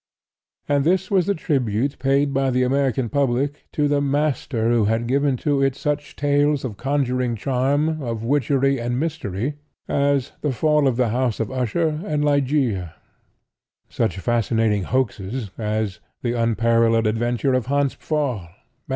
[0.67, 5.05] And this was the tribute paid by the American public to the master who had
[5.05, 10.87] given to it such tales of conjuring charm, of witchery and mystery as "The Fall
[10.87, 12.95] of the House of Usher" and "Ligeia";
[13.89, 18.47] such fascinating hoaxes as "The Unparalleled Adventure of Hans Pfaall,"
[18.87, 18.89] "MSS.